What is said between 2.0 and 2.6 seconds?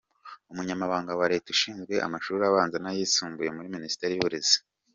amashuri